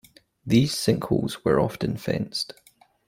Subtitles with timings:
[0.43, 2.53] These sinkholes were often fenced.